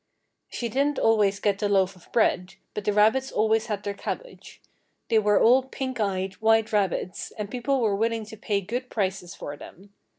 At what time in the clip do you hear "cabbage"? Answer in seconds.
3.93-4.59